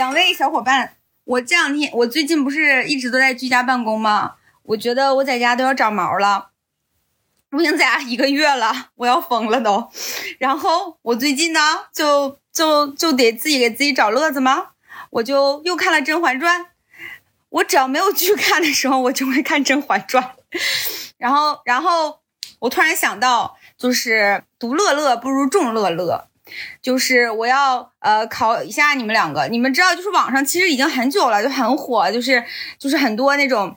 [0.00, 4.36] 两位小伙伴，我这两天我最近不是一直都在居家办公吗？
[4.62, 6.52] 我觉得我在家都要长毛了。
[7.50, 9.90] 我已经在家一个月了，我要疯了都。
[10.38, 11.60] 然后我最近呢，
[11.92, 14.68] 就就就得自己给自己找乐子吗？
[15.10, 16.62] 我就又看了《甄嬛传》。
[17.50, 20.32] 我只要没有剧看的时候，我就会看《甄嬛传》。
[21.18, 22.20] 然后，然后
[22.60, 26.29] 我突然想到，就是独乐乐不如众乐乐。
[26.82, 32.44] 就是我要呃考一下你们两个，你们知道，就是网上其实已经很久了，就很火，就是
[32.78, 33.76] 就是很多那种。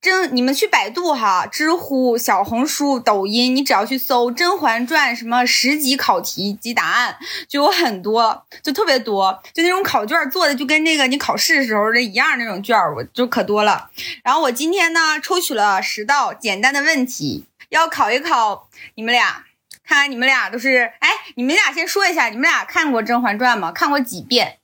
[0.00, 7.16] 甄，你们去百度哈，知乎、小红书、抖音，你只要去搜《甄嬛传》什么十级考题及答案，
[7.48, 13.90] 就有很多，就特别多，就那种考卷做的就跟那个你考试的时候的一样那种卷，我就可多了。
[14.22, 19.42] 然后我今天呢，抽取了十道简单的问题，要考一考你们俩，
[19.88, 23.72] 看看你们俩都是，哎，你们俩先说一下，你们俩看过《甄嬛传》吗？
[23.72, 24.58] 看过几遍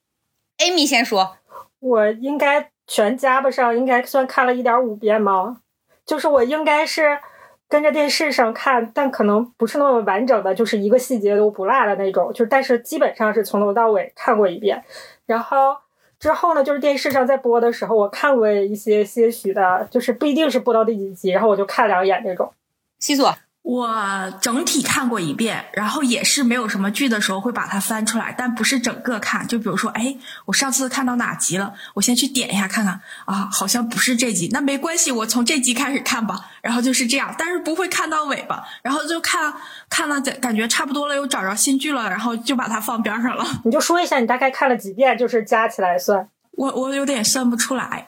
[0.58, 1.38] ？Amy 先说，
[1.80, 2.70] 我应该。
[2.86, 5.62] 全加不上，应该算看了一点五遍吗？
[6.04, 7.18] 就是我应该是
[7.66, 12.30] 跟着电视上看，但可能不是那么完整的，就是一个细节都不落的那种。
[12.34, 14.84] 就是，但是基本上是从头到尾看过一遍。
[15.24, 15.74] 然后
[16.20, 22.52] 之后呢，就是电视上在播的时候，我看过一些些许的，就是不一定是播到第几集，然后我就看两眼那种。
[22.98, 23.34] 西索。
[23.64, 29.48] 我整体看过一遍，然后也是没有什么剧的时候会把它翻出来，但不是整个看。
[29.48, 36.50] 就比如说，哎，我上次看到哪集了，我先去点一下看看啊，好像不是这集，那没关系，我从这集开始看吧。
[36.60, 38.62] 然后就是这样，但是不会看到尾巴。
[38.82, 39.54] 然后就看
[39.88, 43.62] 看了，感觉差不多了，又找着新剧了，然后就把它放边上了。
[43.64, 46.28] 你就说一下你大概看了几遍，就是加起来算。
[46.52, 48.06] 我我有点算不出来，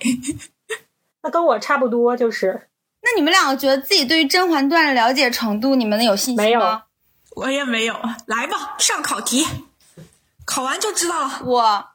[1.23, 2.69] 那跟我差不多，就是。
[3.07, 6.43] 那你们两个觉得自己对于《甄嬛传》的了解程度，你们能有信心吗？
[6.43, 6.83] 没有，
[7.37, 7.95] 我也没有。
[8.27, 9.47] 来吧，上考题，
[10.45, 11.41] 考完就知道了。
[11.45, 11.87] 我，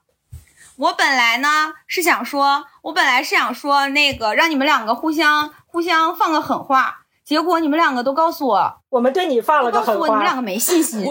[0.78, 11.06] 我本来呢是想说，我本来是想说那个让你们两个互相互相放个狠话，结果你们两个都告诉我，我们对你放了个狠话，你们两个没信心，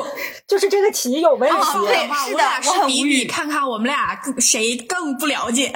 [0.48, 1.56] 就是这个题有问题。
[1.86, 3.26] 对，是的，我很无语。
[3.26, 5.70] 看看我们俩谁更不了解，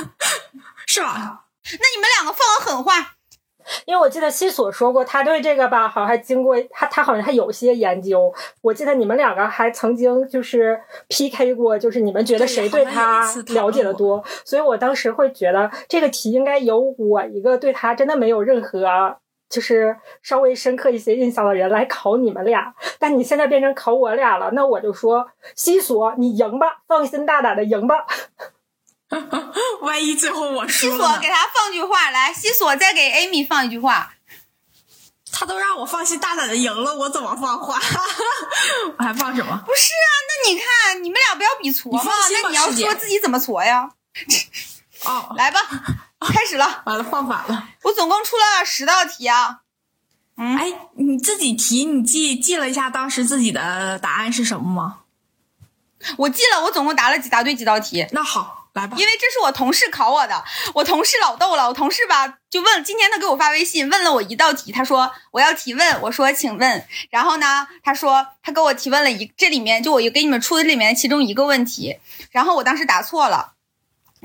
[0.88, 1.42] 是吧？
[1.62, 3.10] 那你们两个放个狠话。
[3.86, 8.32] 因为我记得西索说过，他对这个吧，好像还经过他，他好像还有些研究。
[8.60, 14.22] 我记得你们两个还曾经就是 PK 过，就是你们觉得谁对他了解的多。
[14.44, 19.16] 所以我当时会觉得这个题应该由我一个对他真的没有任何
[19.50, 22.74] 就是稍微深刻一些印象的人来考你们俩。
[22.98, 28.06] 但你现在变成考我俩了，那我就说西索，你赢吧，放心大胆的赢吧。
[29.82, 34.14] 万一最后我输了，西索给他放句话来，西索再给 Amy 放一句话。
[35.36, 37.76] 他都让我放心大胆的赢了，我怎么放话？
[38.96, 39.62] 我还放什么？
[39.66, 42.02] 不是啊，那你看你们俩不要比挫吗？
[42.42, 43.90] 那你要说自己怎么挫呀？
[45.04, 45.60] 哦， 来吧，
[46.20, 46.82] 开始了。
[46.86, 47.68] 完了，放反了。
[47.82, 49.60] 我总共出了十道题啊。
[50.36, 55.00] 嗯，哎，你自己题，你记记了一下当时自己的答案是什么吗？
[56.16, 58.06] 我记了，我总共答了几答对几道题。
[58.12, 58.63] 那好。
[58.74, 71.98] 来吧，因为这是我同事考我的，我同事老逗了，我同事吧就问，今天他给我发微信问了我一道题，他说我要提问，我说请问，然后呢，他说他给我提问了一，这里面就我给你们出的里面其中一个问题，
[72.32, 73.52] 然后我当时答错了，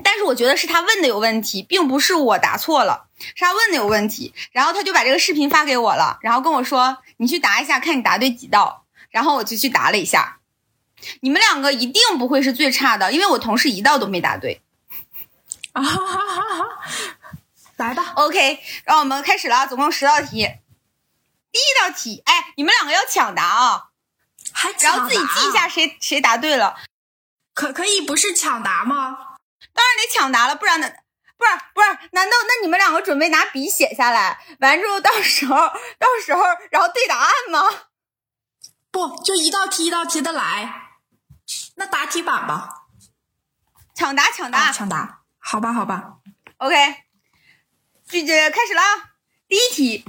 [0.02, 10.38] 但是我觉得是他问的有问题，并不是我答错了，是他问的有问题，然后他就把这个视频发给我了，然后跟我说你去答一下，看你答对几道，然后我就去答了一下。
[11.20, 14.60] 你们两个一定不会是最差的，因为我同事一道都没答对。
[15.72, 15.82] 啊，
[17.76, 20.48] 来吧，OK，让我们开始了，总共十道题。
[21.52, 23.88] 第一道题，哎，你们两个要抢答啊，
[24.52, 26.76] 还然后自己记一下谁谁答对了。
[27.54, 29.18] 可可以不是抢答吗？
[29.72, 30.90] 当然得抢答了，不然呢？
[31.36, 37.66] 不是不是，难道那你们两个准备拿笔写下来，完之后到时候到时候然后对答案吗？
[38.90, 40.89] 不，就一道题一道题的来。
[41.80, 42.68] 那答题板吧，
[43.94, 46.18] 抢答抢答抢答，好吧好吧
[46.58, 46.76] ，OK，
[48.06, 48.82] 句子开始了。
[49.48, 50.04] 第一题，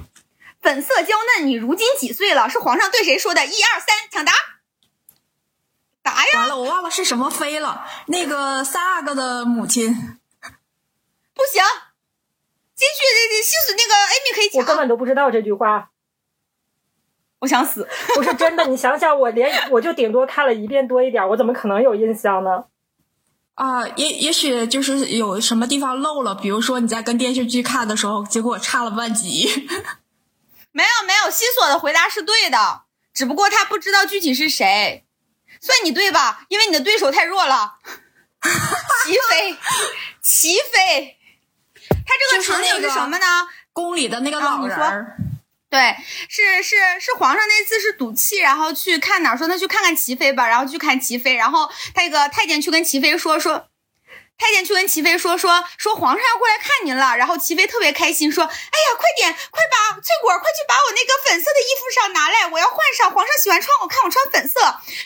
[0.60, 2.50] 粉色娇嫩，你如今几岁了？
[2.50, 3.46] 是皇上对谁说的？
[3.46, 4.34] 一二三，抢答。
[6.02, 6.40] 答呀？
[6.40, 7.86] 完了，我忘了是什么妃了。
[8.08, 11.64] 那个三阿哥的母亲，不行，
[12.74, 15.91] 进去那那西索那个艾米可以我根本都不知道这句话。
[17.42, 18.64] 我想死， 不是真的。
[18.66, 22.64] 你想想，我连我就顶多看了一遍多一点，我怎么可能有印象呢？
[23.54, 29.68] 啊，也也许就是有什么地方漏了，比如说你在跟电视剧看的时候，结果差了万集。
[30.70, 35.04] 没有没有，西索的回答是对的，只不过他不知道具体是谁，
[35.60, 36.44] 算你对吧？
[36.48, 37.74] 因为你的对手太弱了。
[39.04, 39.56] 齐飞，
[40.22, 41.18] 齐飞，
[41.88, 43.26] 他这个场景是什么呢？
[43.72, 45.16] 宫里的那个老人儿。
[45.72, 45.96] 对，
[46.28, 53.68] 是是是，皇上那次是赌气，然后去看哪，说那去看看齐妃吧，然后去看齐妃，然后那个太监去跟齐妃说说。
[54.38, 63.08] 太监去跟齐妃说说说皇上要过来看您了，然后齐妃特别开心说：“哎呀，快点，快把翠果，快去把我那个粉色的衣服上拿来，我要换上。
[63.12, 64.58] 皇上喜欢穿，我看我穿粉色。”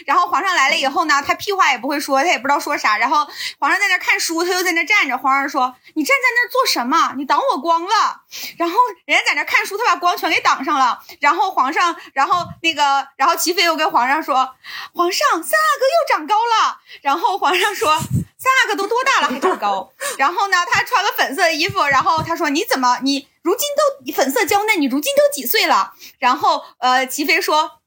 [0.07, 2.97] 然后皇上来了以后呢，他屁话也不会说，他也不知道说啥。
[2.97, 3.29] 然后
[3.59, 5.19] 皇上在那看书，他又在那站着。
[5.19, 7.12] 皇上说：“你站在那做什么？
[7.19, 8.23] 你挡我光了。”
[8.59, 11.03] 然后人家在那看书，他把光全给挡上了。
[11.21, 14.55] 然后皇上，然后那个，然后齐妃又跟皇上说
[14.94, 17.99] ：“皇上，三阿哥又长高了。”然后皇上说。
[18.38, 19.91] 三阿哥都多大了还长高？
[20.19, 27.81] 然后呢，他穿个粉色的衣服，然后他说：“你怎么，你如今都粉色娇嫩，你如今都几岁了？”然后，呃，齐妃说：“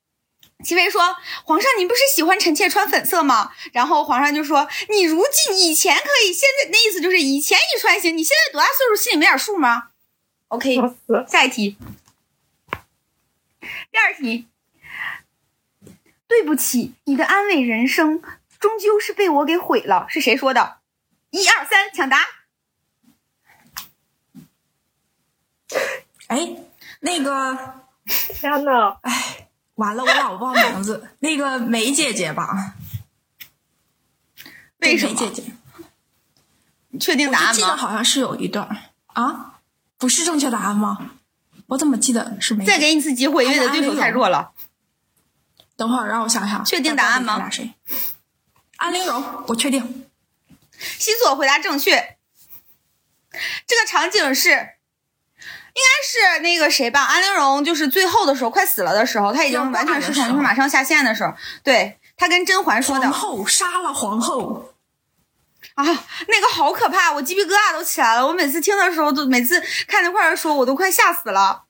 [0.65, 1.15] 齐妃说，
[1.45, 9.83] 皇上，您不是喜欢臣妾穿粉色吗？”然后皇上就说：“你如今以前可以，现在那意思就是以前你穿行，你现在多大岁数，心里没点数吗
[10.49, 10.75] ？”OK，
[11.27, 11.77] 下一题，
[13.91, 14.47] 第二题，
[16.27, 18.21] 对不起，你的安慰人生。
[18.59, 20.79] 终究是被我给毁了，是谁说的？
[21.29, 22.27] 一二三，抢答。
[26.27, 26.57] 哎，
[26.99, 31.09] 那个， 天呐，哎，完了，我老忘名字。
[31.19, 32.75] 那个梅姐姐吧？
[34.79, 35.15] 为什么？
[35.15, 35.53] 姐姐，
[36.89, 37.53] 你确定答案吗？
[37.53, 38.67] 记得好像是有一段
[39.13, 39.58] 啊，
[39.99, 41.11] 不是正确答案吗？
[41.67, 42.65] 我怎么记得是没？
[42.65, 44.53] 再给你一次机会，因为你的对手太弱了。
[45.75, 47.47] 等会儿让我想想，确定答案吗？
[47.49, 47.73] 谁？
[48.77, 50.05] 安陵容，我确定。
[50.97, 52.17] 西索回答正确。
[53.67, 57.03] 这个场景是，应该是那个谁吧？
[57.03, 61.33] 安陵容就是最后的时候，快死了的时候，他已经完全失宠，就是马上下线的时候。
[61.63, 63.11] 对他跟甄嬛说的。
[63.11, 64.68] 皇后杀了皇后。
[65.79, 68.27] 啊，那个好可怕，我鸡皮疙瘩都起来了。
[68.27, 71.63] 我每次听的时候，都每次看那块儿说，我都快吓死了。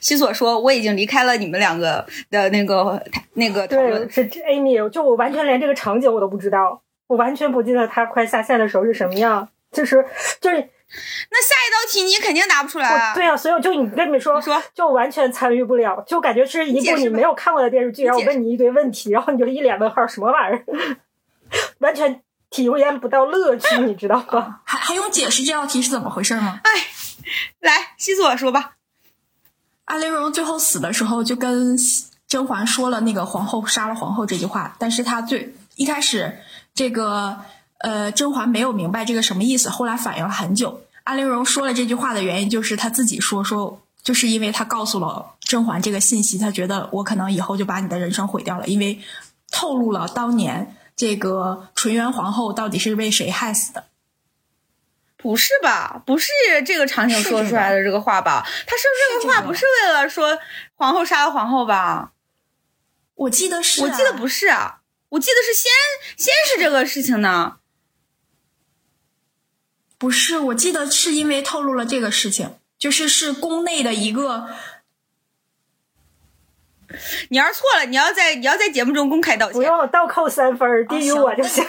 [0.00, 3.00] 西索说：“我已经离开了你们两个的那个
[3.34, 9.48] 那个讨论。”是 Amy，就我完全连这个场景我都不知道，我完全不记得他快下线的时候是什么样。
[9.70, 9.96] 就是
[10.40, 13.14] 就是，那下一道题你肯定答不出来啊！
[13.14, 20.64] 对啊，所以我就你跟你说说，就完全参与不了，就感觉是一部你没有看过的电视剧，然后我问你一堆问题，然后你就一脸问号，什么玩意儿？
[21.80, 22.20] 完全
[22.52, 24.60] 体验不到乐趣，你知道吧？
[24.64, 26.60] 还还用解释这道题是怎么回事吗？
[26.62, 26.70] 哎，
[27.60, 28.74] 来，西索说吧。
[29.86, 31.76] 安陵容最后死的时候，就跟
[32.28, 36.38] 甄嬛说了那个“皇后杀了皇后”这句话，但是她最一开始，
[36.74, 37.38] 这个
[37.78, 40.82] 呃甄嬛没有明白这个什么意思，后来反应了很久。
[41.04, 49.00] 安陵容说了这句话的原因，就是她自己说说，就是因为她告诉了甄嬛这个信息，她觉得我可能以后就把你的人生毁掉了，因为
[49.50, 53.86] 透露了当年这个纯元皇后到底是被谁害死的。
[55.16, 56.02] 不是吧？
[56.04, 56.28] 不是
[56.66, 58.44] 这个场景说出来的这个话吧？
[58.66, 58.82] 他说
[59.20, 60.36] 这个话不是为了说
[60.74, 62.12] 皇后杀了皇后吧？
[63.14, 64.48] 我记得是，我记得不是，
[65.10, 65.70] 我记得是先
[66.16, 67.58] 先是这个事情呢。
[69.96, 74.48] 不是，我记得是因为透露了这个事情，就是是宫内的一个。
[77.30, 81.64] 你要是错了，你要在你要在节目中公开道歉，不用倒扣三分，低于我就行。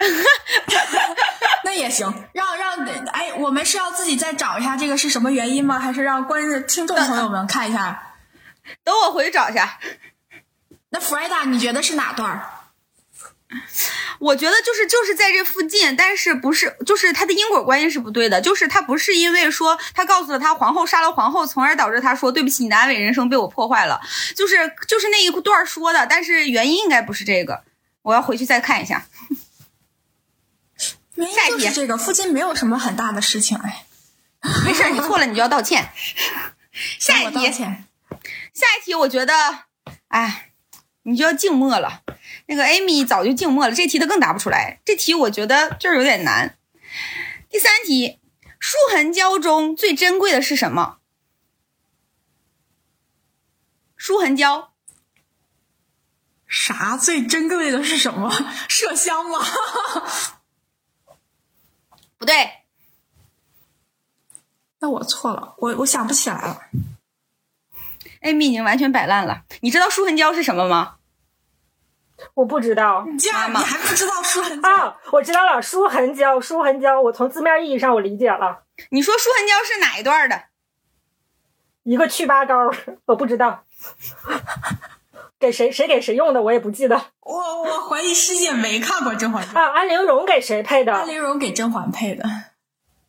[1.64, 5.78] 那也行，让让哎，我们是要自己再找一下这个是什么原因吗？
[5.78, 8.14] 还是让观听众朋友们看一下？
[8.82, 9.78] 等我回去找一下。
[10.90, 12.42] 那弗瑞达，你觉得是哪段？
[14.20, 24.00] 我觉得就是就是在这附近，但是不是就是他的因果关系是不对的，就是他不是因为说他告诉了他皇后杀了皇后，从而导致他说对不起，你的安稳人生被我破坏了，
[24.36, 27.64] 就是就是那一段说的，但是原因应该不是这个，
[28.02, 29.06] 我要回去再看一下。
[31.16, 33.84] 下一题，这个附近没有什么很大的事情，哎，
[34.64, 35.90] 没事，你错了，你就要道歉。
[36.98, 39.34] 下一题，下一题，我觉得，
[40.08, 40.52] 哎，
[41.02, 42.02] 你就要静默了。
[42.50, 44.80] 那个 Amy 早就静默了，这题他更答不出来。
[44.84, 46.58] 这题我觉得就是有点难。
[47.48, 48.18] 第三题，
[48.58, 50.98] 舒痕胶中最珍贵的是什么？
[53.96, 54.72] 舒痕胶。
[56.48, 58.28] 啥最珍贵的是什么？
[58.68, 59.38] 麝香吗？
[62.18, 62.34] 不对，
[64.82, 66.62] 那我错了，我我想不起来了。
[68.22, 69.44] 艾米已经完全摆烂了。
[69.60, 70.96] 你知道舒痕胶是什么吗？
[72.34, 73.04] 我不知道。
[73.06, 74.68] 你竟然你还不知道舒痕胶？
[74.68, 78.62] 啊，我知道了，舒痕胶，舒痕胶，我从字面意义上我理解了。
[78.90, 80.42] 你说舒痕胶是哪一段的？
[81.82, 82.70] 一个去疤膏，
[83.06, 83.64] 我不知道。
[85.38, 87.00] 给谁谁给谁用的我也不记得。
[87.20, 89.72] 我我怀疑师姐没看过《甄嬛传》啊。
[89.72, 90.92] 安陵容给谁配的？
[90.92, 92.24] 安陵容给甄嬛配的。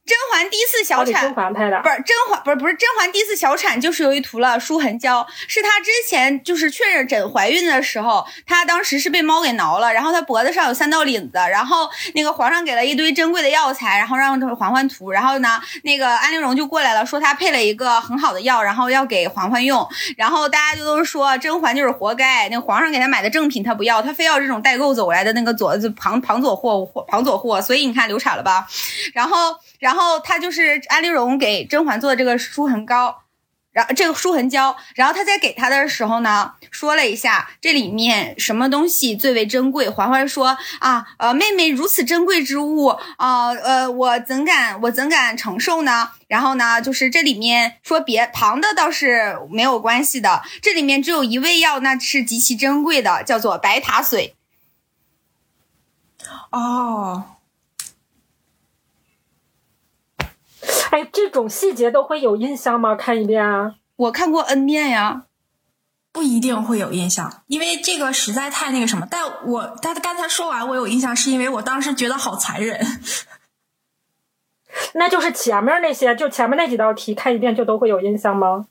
[0.03, 28.67] 甄嬛第四小产，甄嬛拍的不是甄嬛，不是不是甄嬛第四小产，就是由于涂了舒痕胶，是她之前就是确认诊怀孕的时候，她当时是被猫给挠了，然后她脖子上有三道领子，然后那个皇上给了一堆珍贵的药材，然后让嬛嬛涂，然后呢，那个安陵容就过来了，说她配了一个很好的药，然后要给嬛嬛用，然后大家就都说甄嬛就是活该，那个皇上给她买的正品她不要，她非要这种代购走来的那个左旁旁左货旁左货，所以你看流产了吧，
[29.13, 29.55] 然后。
[29.82, 33.24] 然后他就是安陵容给甄嬛做的这个舒痕膏，
[33.72, 39.90] 然这个舒痕胶，然后他在给她的时候呢，说了一下这里面什么东西最为珍贵。
[39.90, 46.12] 嬛嬛说啊，呃，妹妹如此珍贵之物啊，呃，我怎敢我怎敢承受呢？
[46.28, 54.36] 然后呢，就是这里面说别旁的倒是没有关系的，这里面只有一味药，那是极其珍贵的，叫做白塔水。
[56.52, 57.38] 哦。
[60.91, 62.95] 哎，这种细节都会有印象吗？
[62.95, 65.24] 看一遍啊，我看过 N 遍呀，
[66.12, 69.07] 不一定会有印象，因为这个实在太那个什么。
[69.10, 72.79] 但我他刚才说完我有印象，是因为我当时觉得好残忍。
[74.93, 78.67] 那就是前面那些，就前面那几道题看一遍就都会有印象吗？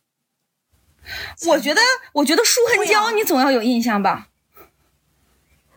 [1.48, 1.80] 我觉得，
[2.12, 4.26] 我觉得舒痕胶你总要有印象吧？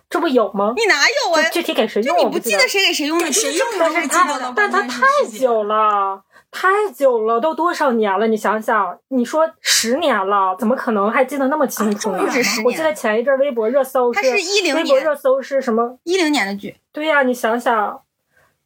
[0.10, 0.74] 这不有吗？
[0.76, 1.50] 你哪有啊？
[1.50, 2.20] 具体给谁用？
[2.20, 3.32] 你不记得谁给谁用的？
[3.32, 4.02] 谁用的？
[4.02, 5.02] 是他，但他太
[5.40, 6.24] 久了。
[6.54, 8.28] 太久了，都多少年了？
[8.28, 12.24] 你想想，你说十年了，怎么可能还记得那么清楚呢？
[12.64, 15.98] 我记得前一阵微博热搜是一零年，微博热搜是什么？
[16.04, 16.76] 一零年的剧。
[16.92, 18.02] 对呀，你想想，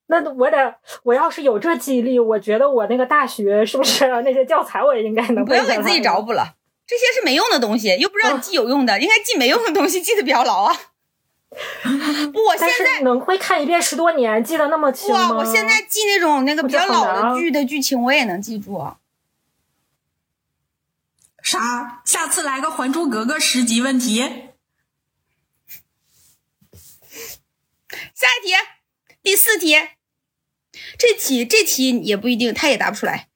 [0.08, 10.75] 那我得，我要是有这记忆力，我觉得我那个大学是不是那些教材我也应该能不要给自己找补了，这些是没用的东西，又不让你记有用的，应该记没用的东西，记得比较牢啊。
[12.34, 15.32] 我现在能会看一遍十多年，记得那么清吗？
[15.32, 15.38] 哇！
[15.38, 18.94] 我现在记那种那个比较老的剧的剧情，我也能记住。
[21.42, 22.01] 啥？
[22.06, 24.20] 下次来个《还珠格格》十级问题。
[28.13, 28.54] 下一题，
[29.24, 29.75] 第四题。
[31.00, 33.30] 这题这题也不一定，他也答不出来。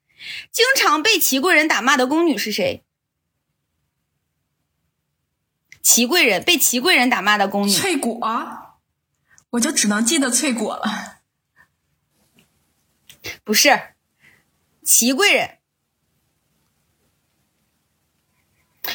[0.52, 2.84] 经常被齐贵人打骂的宫女是谁？
[5.82, 8.20] 齐贵人被祺贵人打骂的宫女翠果，
[9.50, 11.18] 我就只能记得翠果了。
[13.44, 13.94] 不是，
[14.84, 15.58] 祺贵人。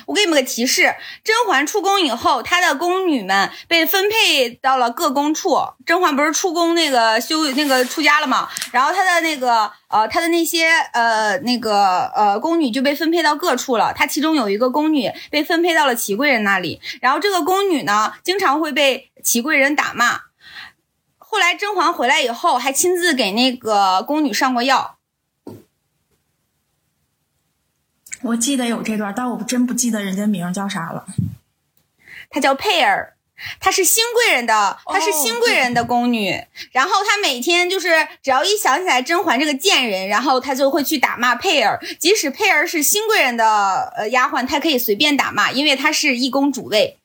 [0.06, 5.58] 我给你们个提示：甄嬛出宫以后，她的宫女们被分配到了各宫处。
[5.86, 8.48] 甄嬛不是出宫那个修那个出家了吗？
[8.72, 13.94] 然后她的那个呃，她的那些呃那个呃宫女就被分配到各处了。
[13.94, 20.22] 她其中有一个宫女被分配到了齐贵人那里，然后这个宫女呢，经常会被齐贵人打骂。
[21.18, 24.97] 后来甄嬛回来以后，还亲自给那个宫女上过药。
[28.22, 31.06] 我记得有这段，但我真不记得人家名叫啥了。
[32.30, 33.16] 她叫佩儿，
[33.60, 36.44] 她是新贵人的，她是新贵人的宫女。
[36.72, 41.80] 然后她每天就是只要一想起来甄嬛这个贱人，然后她就会去打骂佩儿。
[42.00, 46.98] 即使佩儿是新贵人的呃丫鬟，她可以随便打骂，因为她是一宫主位。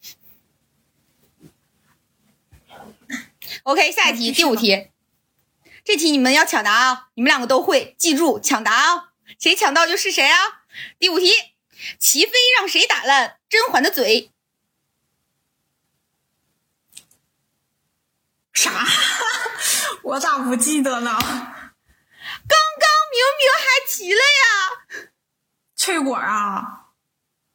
[3.64, 4.88] OK，下一题，第五题，
[5.84, 7.08] 这题你们要抢答啊！
[7.14, 9.10] 你们两个都会，记住抢答啊！
[9.38, 10.61] 谁抢到就是谁啊！
[10.98, 11.32] 第五题，
[11.98, 14.30] 齐妃让谁打烂甄嬛的嘴？
[18.52, 18.86] 啥？
[20.02, 21.10] 我咋不记得呢？
[21.12, 25.10] 刚刚明明还提了呀！
[25.74, 26.90] 翠果啊！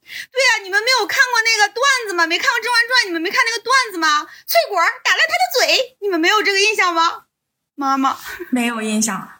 [0.04, 2.26] 对呀，你们没有看过那个段子吗？
[2.26, 4.26] 没看过《甄嬛传》，你们没看那个段子吗？
[4.46, 7.26] 翠果打烂他的嘴，你们没有这个印象吗？
[7.76, 8.18] 妈妈
[8.50, 9.37] 没有印象。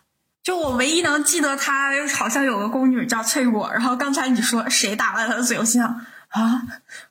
[0.48, 3.70] 就我唯一能记得，他好像有个宫女叫翠果。
[3.70, 6.62] 然后刚才你说谁打烂他的嘴，我心想啊，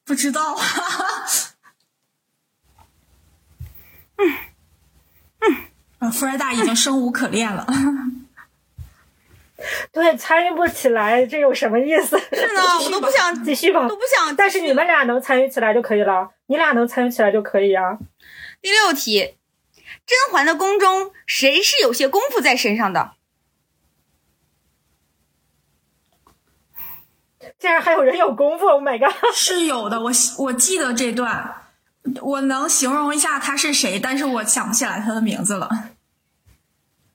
[0.06, 0.58] 不知道。
[4.16, 4.36] 嗯
[5.98, 7.66] 嗯，弗莱达已经生无可恋了。
[9.92, 12.18] 对，参与不起来，这有什么意思？
[12.18, 14.34] 是呢，我都不想继续吧，都不想。
[14.34, 17.98] 但是你们俩能参与起来就可以了，你俩能参与起来就可以啊。
[18.62, 19.36] 第六题，
[20.06, 23.12] 甄嬛的宫中谁是有些功夫在身上的？
[27.58, 30.00] 竟然还有人有功夫！Oh my god，是有的。
[30.00, 31.54] 我我记得这段，
[32.20, 35.70] 我能形容一下他是谁，但是我想不起来他的名字了。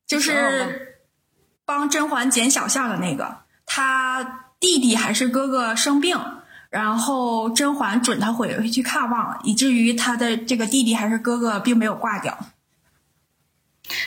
[0.07, 0.97] 就是
[1.63, 6.19] 帮甄嬛剪小象的那个，他弟弟还是哥哥生病，
[6.69, 12.37] 然后甄嬛准他回去看望，以至于他的这个弟弟还是哥哥并没有挂掉。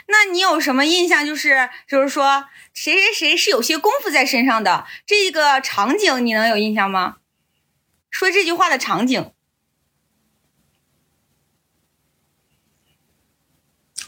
[0.06, 1.24] 那你有什么印象？
[1.26, 7.16] 就是就是说谁谁谁是有些功夫在身上的这个场景，你能有印象吗？
[8.10, 9.32] 说这句话的场景。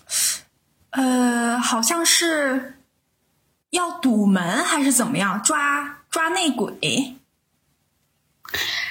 [0.90, 2.78] 呃，好像是
[3.70, 5.42] 要堵门还是怎么样？
[5.42, 7.16] 抓抓内鬼，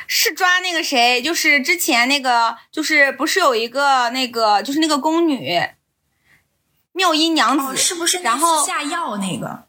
[0.06, 1.22] 是抓那个谁？
[1.22, 5.60] 就是之前那个，就是不是有一个那个，就是那个宫女
[6.96, 8.18] 妙音娘子，是不是？
[8.20, 9.66] 然后下药那个，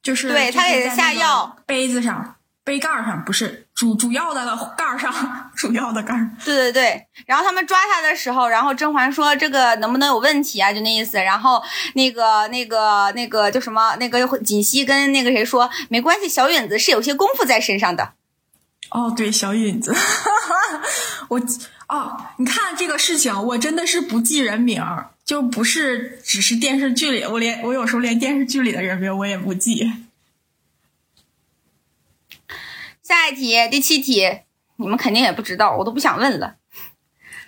[0.00, 2.34] 就是对他给他下药，杯子上。
[2.66, 5.14] 杯盖上不是主主要的盖上，
[5.54, 10.72] 主要的盖对对对，然后他们抓他的时候，然后甄嬛说这个能不能有问题啊？
[10.72, 11.16] 就那意思。
[11.16, 11.62] 然后
[11.94, 13.94] 那个那个那个叫什么？
[14.00, 18.14] 那个锦汐跟那个谁说没关系，小允子是有些功夫在身上的。
[18.90, 19.94] 哦，对，小允子，
[21.30, 21.40] 我
[21.88, 24.82] 哦，你看这个事情，我真的是不记人名，
[25.26, 29.92] 就不是只是电视剧里，我连我有时候连电视剧里的人名我也不记。
[33.02, 34.42] 下一题，第七题，
[34.76, 36.58] 你们肯定也不知道，我都不想问了。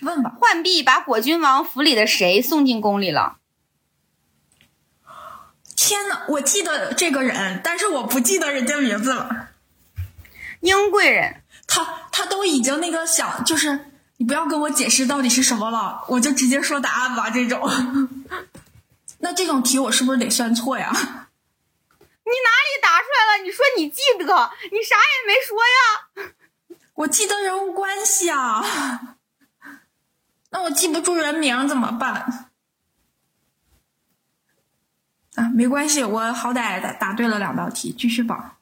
[0.01, 0.35] 问吧。
[0.41, 3.37] 浣碧把果郡王府里的谁送进宫里了？
[5.77, 9.51] 天呐，我记得这个人，但是我不记得人家名字了。
[10.59, 11.43] 英贵人。
[11.71, 13.88] 他他都已经那个想，就是
[14.19, 17.29] 你不要跟我解释到底是什么了，我就直接说答案吧。
[17.29, 17.65] 这种，
[19.19, 20.91] 那这种题我是不是得算错呀？
[20.91, 23.43] 你哪里答出来了？
[23.43, 26.29] 你说你记得，你啥也没说呀。
[26.95, 29.15] 我记得人物关系啊，
[30.51, 32.49] 那我记不住人名怎么办？
[35.35, 38.58] 啊，没关系，我好歹答答对了两道题，继续吧。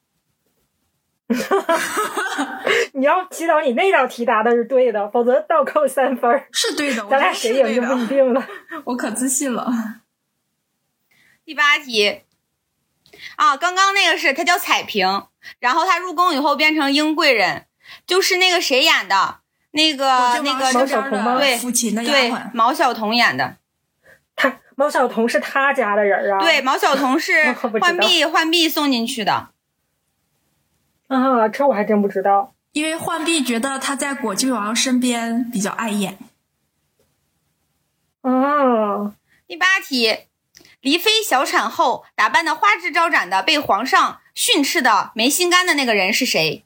[2.94, 6.44] 你要祈祷你那道题答的是对的，否则倒扣三分。
[6.52, 8.48] 是对的，咱俩谁赢就不一定了。
[8.86, 9.72] 我可自信了。
[11.46, 12.22] 第八题。
[13.36, 15.24] 啊，刚刚那个是他叫彩萍，
[15.60, 17.66] 然后他入宫以后变成英贵人，
[18.06, 19.40] 就是那个谁演的，
[19.72, 21.38] 那个那个毛晓彤吗？
[21.38, 21.58] 对，
[22.04, 23.58] 对，毛晓彤演的。
[24.36, 26.40] 他毛晓彤是他家的人啊？
[26.40, 29.50] 对，毛晓彤是浣碧浣碧送进去的。
[31.08, 32.54] 啊，这我还真不知道。
[32.72, 36.17] 因为浣碧觉得他在果郡王身边比较碍眼。
[38.22, 39.15] 哦，
[39.48, 40.17] 第八题。
[40.80, 46.63] 黎妃小产后打扮的花枝招展的，被皇上训斥的没心肝的那个人是谁？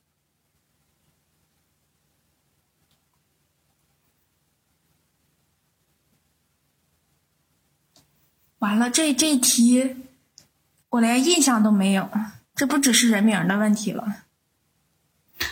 [8.59, 9.95] 完了，这这题
[10.89, 12.09] 我连印象都没有，
[12.53, 14.25] 这不只是人名的问题了。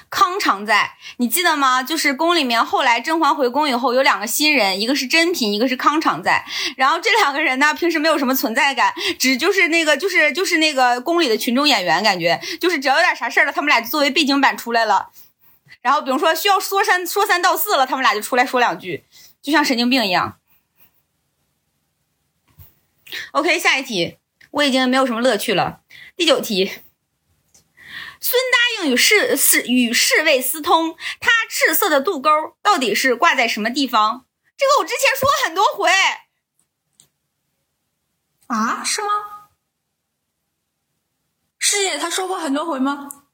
[0.10, 1.84] 康常在，你记得吗？
[1.84, 6.44] 就是宫里面后来甄嬛回宫以后，有两个新人，一个是珍嫔，一个是康常在。
[6.78, 15.10] 然后这两个人呢，平时没有什么存在感，只就是那个就是就是那个宫里的群众演员，感觉就是只要有点啥事儿了，他们俩作为背景板出来了。
[15.82, 19.04] 然后比如说需要说三说三道四了，他们俩就出来说两句，
[19.42, 20.38] 就像神经病一样。
[23.32, 24.18] OK，下一题，
[24.52, 25.82] 我已经没有什么乐趣了。
[26.16, 26.72] 第九题。
[28.22, 32.30] 孙答应与侍侍与侍卫私通，他赤色的肚沟
[32.62, 34.26] 到底是挂在什么地方？
[34.58, 35.90] 这个我之前说了很多回。
[38.48, 39.08] 啊，是吗？
[41.60, 43.26] 师姐，他说过很多回吗？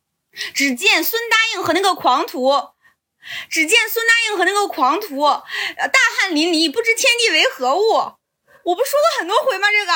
[0.54, 2.52] 只见孙答应和那个狂徒，
[3.50, 8.18] 只见孙答应和那个狂徒，呃，大汗淋漓，不知天地为何物。
[8.64, 9.70] 我不说过很多回吗？
[9.72, 9.94] 这个。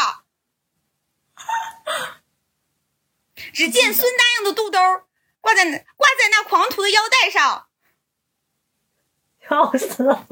[3.53, 4.79] 只见孙答应的肚兜
[5.41, 5.71] 挂在挂
[6.17, 7.67] 在那狂徒的腰带上，
[9.47, 10.27] 笑死了！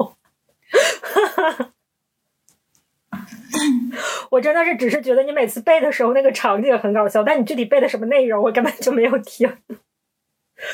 [4.30, 9.58] 我真的是只是觉得你每次背的时候那个场景很搞笑，但你具体背的什么内容我根本就没有听。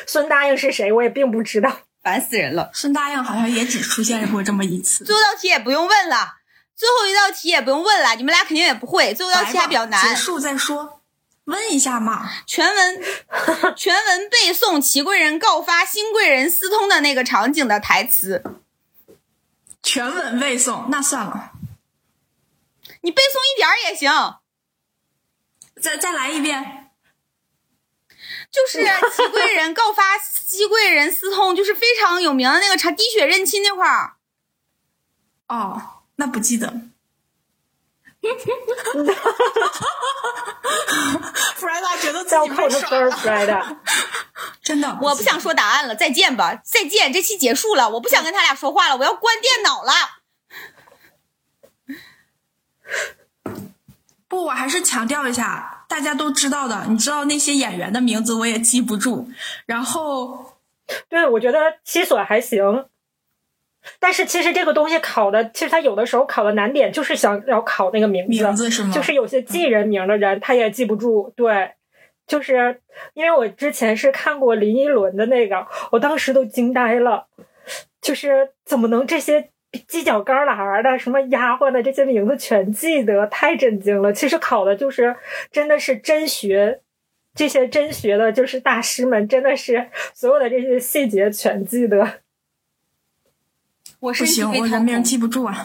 [0.07, 0.93] 孙答应是谁？
[0.93, 2.71] 我也并不知道，烦死人了。
[2.75, 5.05] 孙答应好像也只出现过这么一次。
[5.05, 6.37] 最后一道题也不用问了，
[6.75, 9.15] 最后一道题也不用问了，你们俩肯定也不会。
[9.15, 11.03] 最后一道题还比较难，结束再说。
[11.45, 13.03] 问一下嘛，全文
[13.77, 18.43] 全文背诵齐贵人告发新贵人私通的那个场景的台词。
[19.83, 21.53] 全文背诵，那算了，
[23.03, 24.11] 你背诵一点儿也行。
[25.83, 26.91] 再再来一遍，
[28.51, 28.83] 就是
[29.15, 34.15] 齐贵人告发西贵人私通，就是非常有名的那个场滴血认亲那块儿。
[35.49, 36.73] 哦，那不记得。
[41.57, 43.77] 弗莱达觉得自己被耍了，弗莱达，
[44.63, 49.93] 真的，我不想说答案了，再见吧，再见，这期结束了，我不想跟他俩说话了，我要关电脑了。
[54.29, 59.29] 不，我还是强调一下，大家都知道的，你知道那些演员的名字我也记不住，
[59.67, 60.59] 然后，
[61.09, 62.87] 对我觉得七索还行。
[63.99, 68.91] 但是其实这个东西考的，其实他有的时候考的难点就是想要考那个名字，名字是吗？
[68.95, 71.33] 就是有些记人名的人他也记不住。
[71.37, 71.73] 对，
[72.27, 72.81] 就是
[73.13, 77.27] 因为我之前是看过林依轮的那个，我当时都惊呆了，
[78.01, 79.51] 就是怎么能这些
[79.89, 84.13] 犄角旮旯的、什么丫鬟的这些名字全记得，太震惊了。
[84.13, 85.15] 其实考的就是
[85.51, 86.81] 真的是真学，
[87.35, 92.21] 这些真学的就是大师们，真的是所有的这些细节全记得。
[94.05, 95.65] 我不行，我人名记不住啊。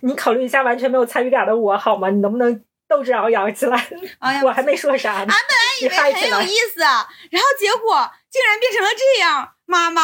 [0.00, 2.10] 你考虑一下完全没有参与感的我好吗？
[2.10, 3.88] 你能不能斗志昂扬起来？
[4.18, 5.18] 哎呀，我还没说啥呢。
[5.18, 9.52] 俺本来以为很有意思，然后结果竟然变成了这样。
[9.66, 10.02] 妈妈，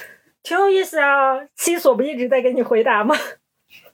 [0.42, 1.40] 挺有意思啊。
[1.56, 3.16] 七索不一直在给你回答吗？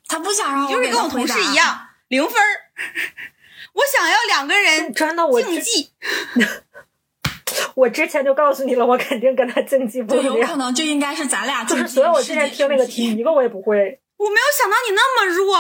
[0.09, 2.33] 他不想让我就是跟我同事一样零分
[3.75, 5.93] 我想要两个人真的我竞技。
[7.81, 10.23] 我之前就告诉你了，我肯定跟他竞技不了。
[10.23, 14.01] 有可能就应该是咱俩就是所以我之前听那个题，一个我也不会。
[14.19, 15.57] 我没有想到你那么弱。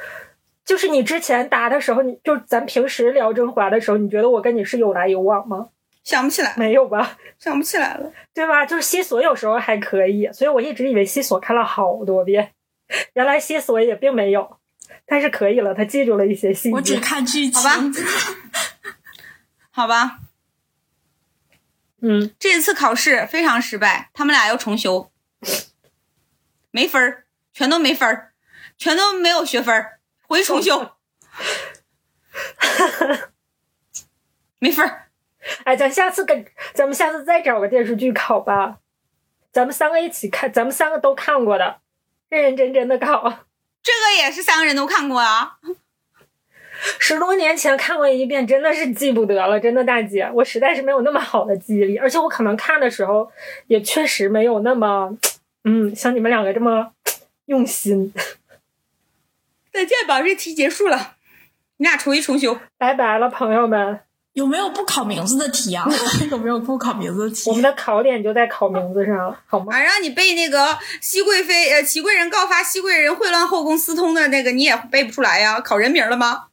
[0.66, 5.68] 就是你之前答的时候，你就咱平时聊甄嬛的时候，你觉得我跟你是有来有往吗？
[6.02, 7.16] 想不起来，没有吧？
[7.38, 8.66] 想不起来了， 对吧？
[8.66, 12.52] 就是西索有时候还可以，所以我一直以为西索看了好多遍，
[13.14, 14.58] 原来西索也并没有，
[15.06, 16.74] 但是可以了，他记住了一些细节。
[16.74, 17.80] 我只看剧情，好吧。
[19.76, 20.18] 好吧，
[22.06, 25.10] 嗯，这次考试非常失败，他们俩要重修，
[26.70, 28.34] 没分儿，全都没分儿，
[28.76, 30.96] 全都没有学分儿，回去重修，
[34.58, 35.08] 没分儿。
[35.64, 38.80] 哎，咱下次跟咱们下次再找个电视剧考吧，
[39.50, 41.80] 咱们三个一起看，咱们三个都看过的，
[42.28, 43.46] 认认真真的考。
[43.82, 45.58] 这个也是三个人都看过啊。
[46.98, 49.58] 十多年前看过一遍，真的是记不得了。
[49.58, 53.30] 真的，大姐，我实在是没有那么好的记忆力，而且我可能看的时候
[53.66, 55.16] 也确实没有那么，
[55.64, 56.90] 嗯，像你们两个这么
[57.46, 58.12] 用心。
[59.72, 61.16] 再见吧，这题结束了，
[61.78, 64.00] 你俩重新重修，拜拜了，朋友们。
[64.34, 65.86] 有没有不考名字的题啊？
[66.28, 67.48] 有没有不考名字的题？
[67.50, 69.72] 我们的考点就在考名字上，好吗？
[69.72, 75.60] 啊，让你背那个熹贵妃，呃，祺贵人告发熹贵人秽乱后宫私通的那个，你也背不出来呀？
[75.60, 76.46] 考人名了吗？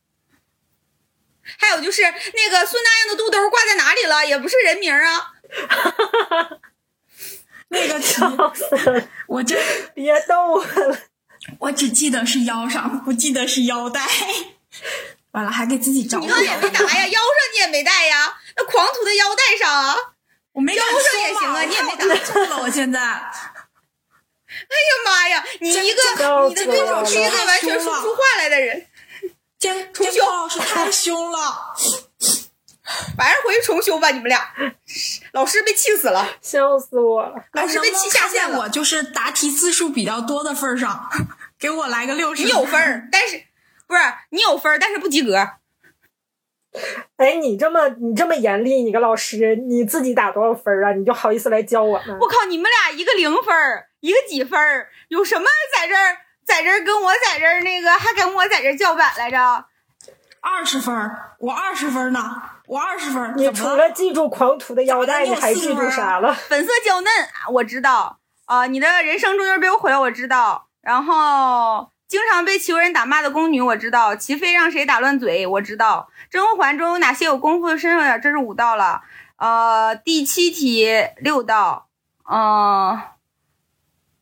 [1.58, 5.34] 还有就是那个孙大英的肚兜挂在哪里了，也不是人名啊。
[7.69, 9.58] 那个笑死， 我这
[9.93, 10.97] 别逗我了。
[11.60, 14.01] 我只记得是腰上，不记得是腰带。
[15.32, 16.19] 完了，还给自己找。
[16.19, 19.95] 你腰也没答呀，腰上你也没带呀，那狂徒的腰带上啊。
[20.54, 22.62] 我没腰上也行啊，你也没打错了。
[22.62, 22.99] 我现在。
[24.51, 25.45] 哎呀妈呀！
[25.62, 26.01] 你一个
[26.49, 28.86] 你的对手是一个完全说不出话来的人。
[29.62, 31.38] 监重修老师太凶了，
[33.19, 34.52] 晚上回去重修吧，你们俩。
[35.34, 37.36] 老师被气死了，笑死我了。
[37.54, 38.62] 老师被气下线了。
[38.62, 41.08] 我就是答题字数比较多的份上，
[41.60, 42.43] 给我来个六十。
[42.43, 43.43] 你有分儿，但是
[43.86, 45.38] 不是你有分儿，但是不及格。
[47.17, 50.91] 哎，你这么你这么严厉，你个老师，你自己打多少分啊？
[50.93, 52.17] 你就好意思来教我们？
[52.19, 56.17] 我靠，你们俩一个零分儿，一个几分儿，有什么在这儿？
[56.45, 59.65] 在这儿跟我在这儿那个还跟我在这儿叫板来着，
[60.41, 60.93] 二十分
[61.39, 63.34] 我二十分呢，我二十分。
[63.38, 66.34] 你除了记住狂徒的腰带，你还记住啥了？
[66.34, 67.12] 粉色娇嫩，
[67.54, 68.65] 我知道啊。
[68.65, 70.67] 你的人生终究被我毁了，我知道。
[70.82, 74.15] 然后经常被齐国人打骂的宫女，我知道。
[74.15, 76.10] 齐妃让谁打乱嘴，我知道。
[76.30, 78.21] 甄嬛中有哪些有功夫的身份？
[78.21, 79.04] 这是五道了。
[79.38, 81.88] 呃，第七题六道，
[82.30, 82.99] 嗯，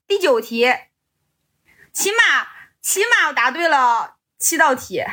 [0.06, 0.74] 第九题。
[2.00, 2.48] 起码，
[2.82, 5.04] 起码我答对了七道题。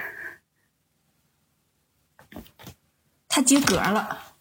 [3.29, 4.23] 他及格了，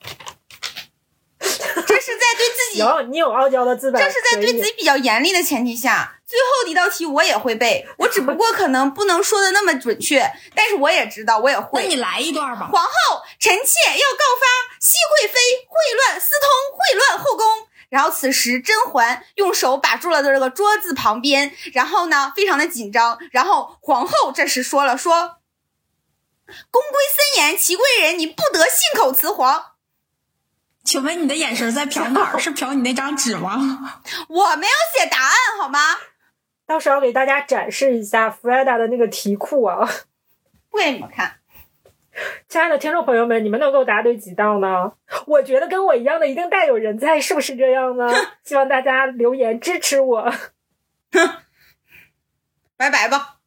[1.39, 3.99] 这是在对自行，你有傲娇的资本。
[3.99, 6.19] 这是在对自己比较严厉的前提下。
[6.27, 11.81] 最后一道题我也会背，我只不过可能不能说的那么准确，但是我也知道，我也会。
[11.81, 12.69] 那你来一段吧。
[12.71, 12.91] 皇后
[13.39, 14.45] 臣妾要告发
[14.79, 17.64] 熹贵妃秽乱私通，秽乱后宫。
[17.89, 23.19] 然后此时甄嬛用手把住了这个桌子旁边，然后呢，非常的紧张。
[23.31, 25.37] 然后皇后这时说了说
[26.71, 29.73] ：“宫规森严，祺贵人你不得信口雌黄。”
[30.85, 32.37] 请问你的眼神在瞟哪儿？
[32.37, 34.03] 是瞟你那张纸吗？
[34.29, 35.79] 我没有写答案，好吗？
[36.67, 39.89] 到时候给大家展示一下弗莱达的那个题库啊，
[40.69, 41.39] 不给你们看。
[42.47, 44.93] 亲爱的听众朋友们，你们能够答对几道呢？
[45.27, 48.07] 我觉得跟我一样的一定大有人在，是不是这样呢？
[48.43, 50.33] 希望大家留言支持我。
[52.77, 53.37] 拜拜吧，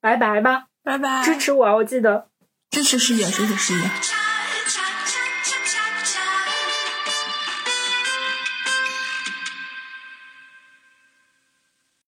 [0.00, 2.28] 拜拜吧，拜拜，支持我，我记得
[2.70, 4.19] 支持师姐，支持师姐。